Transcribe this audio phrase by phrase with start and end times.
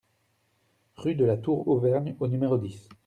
[0.95, 2.89] Rue de la Tour Auvergne au numéro dix